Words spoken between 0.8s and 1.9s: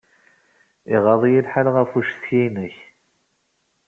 Iɣaḍ-iyi lḥal